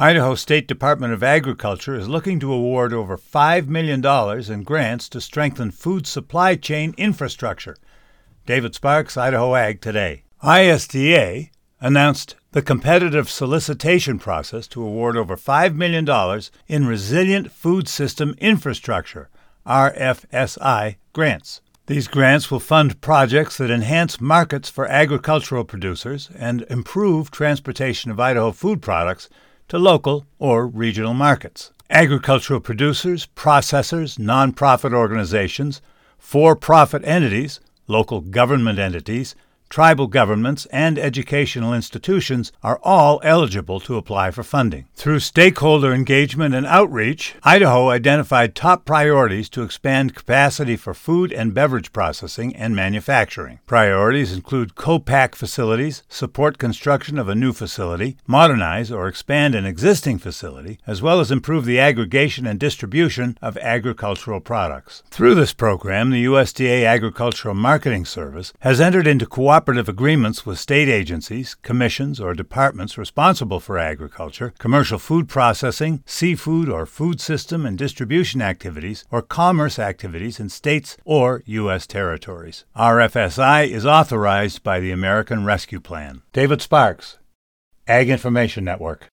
Idaho 0.00 0.36
State 0.36 0.68
Department 0.68 1.12
of 1.12 1.24
Agriculture 1.24 1.96
is 1.96 2.08
looking 2.08 2.38
to 2.38 2.52
award 2.52 2.92
over 2.92 3.18
$5 3.18 3.66
million 3.66 3.98
in 4.48 4.62
grants 4.62 5.08
to 5.08 5.20
strengthen 5.20 5.72
food 5.72 6.06
supply 6.06 6.54
chain 6.54 6.94
infrastructure. 6.96 7.76
David 8.46 8.76
Sparks, 8.76 9.16
Idaho 9.16 9.56
Ag 9.56 9.80
Today. 9.80 10.22
ISDA 10.40 11.50
announced 11.80 12.36
the 12.52 12.62
competitive 12.62 13.28
solicitation 13.28 14.20
process 14.20 14.68
to 14.68 14.84
award 14.84 15.16
over 15.16 15.36
$5 15.36 15.74
million 15.74 16.08
in 16.68 16.86
Resilient 16.86 17.50
Food 17.50 17.88
System 17.88 18.36
Infrastructure, 18.38 19.28
RFSI, 19.66 20.94
grants. 21.12 21.60
These 21.86 22.06
grants 22.06 22.52
will 22.52 22.60
fund 22.60 23.00
projects 23.00 23.56
that 23.56 23.68
enhance 23.68 24.20
markets 24.20 24.70
for 24.70 24.86
agricultural 24.86 25.64
producers 25.64 26.30
and 26.38 26.62
improve 26.70 27.32
transportation 27.32 28.12
of 28.12 28.20
Idaho 28.20 28.52
food 28.52 28.80
products 28.80 29.28
to 29.68 29.78
local 29.78 30.26
or 30.38 30.66
regional 30.66 31.14
markets. 31.14 31.72
Agricultural 31.90 32.60
producers, 32.60 33.26
processors, 33.34 34.18
nonprofit 34.18 34.92
organizations, 34.92 35.80
for 36.18 36.54
profit 36.56 37.02
entities, 37.04 37.60
local 37.86 38.20
government 38.20 38.78
entities, 38.78 39.34
tribal 39.68 40.06
governments, 40.06 40.66
and 40.66 40.98
educational 40.98 41.74
institutions 41.74 42.52
are 42.62 42.80
all 42.82 43.20
eligible 43.22 43.80
to 43.80 43.96
apply 43.96 44.30
for 44.30 44.42
funding. 44.42 44.86
Through 44.94 45.20
stakeholder 45.20 45.92
engagement 45.92 46.54
and 46.54 46.66
outreach, 46.66 47.34
Idaho 47.42 47.90
identified 47.90 48.54
top 48.54 48.84
priorities 48.84 49.48
to 49.50 49.62
expand 49.62 50.14
capacity 50.14 50.76
for 50.76 50.94
food 50.94 51.32
and 51.32 51.54
beverage 51.54 51.92
processing 51.92 52.56
and 52.56 52.74
manufacturing. 52.74 53.60
Priorities 53.66 54.32
include 54.32 54.74
co-pack 54.74 55.34
facilities, 55.34 56.02
support 56.08 56.58
construction 56.58 57.18
of 57.18 57.28
a 57.28 57.34
new 57.34 57.52
facility, 57.52 58.16
modernize 58.26 58.90
or 58.90 59.06
expand 59.06 59.54
an 59.54 59.66
existing 59.66 60.18
facility, 60.18 60.78
as 60.86 61.02
well 61.02 61.20
as 61.20 61.30
improve 61.30 61.64
the 61.64 61.78
aggregation 61.78 62.46
and 62.46 62.58
distribution 62.58 63.36
of 63.42 63.56
agricultural 63.58 64.40
products. 64.40 65.02
Through 65.10 65.34
this 65.34 65.52
program, 65.52 66.10
the 66.10 66.24
USDA 66.24 66.86
Agricultural 66.86 67.54
Marketing 67.54 68.04
Service 68.04 68.52
has 68.60 68.80
entered 68.80 69.06
into 69.06 69.26
cooperative 69.26 69.57
cooperative 69.58 69.88
agreements 69.88 70.46
with 70.46 70.56
state 70.56 70.88
agencies, 70.88 71.56
commissions, 71.56 72.20
or 72.20 72.32
departments 72.32 72.96
responsible 72.96 73.58
for 73.58 73.76
agriculture, 73.76 74.52
commercial 74.58 75.00
food 75.00 75.28
processing, 75.28 76.00
seafood 76.06 76.68
or 76.68 76.86
food 76.86 77.20
system 77.20 77.66
and 77.66 77.76
distribution 77.76 78.40
activities, 78.40 79.04
or 79.10 79.20
commerce 79.20 79.76
activities 79.76 80.38
in 80.38 80.48
states 80.48 80.96
or 81.04 81.42
U.S. 81.46 81.88
territories. 81.88 82.66
RFSI 82.76 83.68
is 83.68 83.84
authorized 83.84 84.62
by 84.62 84.78
the 84.78 84.92
American 84.92 85.44
Rescue 85.44 85.80
Plan. 85.80 86.22
David 86.32 86.62
Sparks, 86.62 87.18
Ag 87.88 88.08
Information 88.08 88.64
Network. 88.64 89.06